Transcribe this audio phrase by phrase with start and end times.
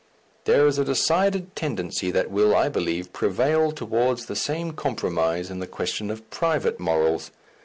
[0.45, 5.59] There is a decided tendency that will, I believe, prevail towards the same compromise in
[5.59, 7.29] the question of private morals.